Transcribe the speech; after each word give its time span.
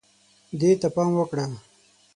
دې 0.59 0.71
ته 0.81 0.87
پام 0.95 1.11
وکړه 1.17 1.45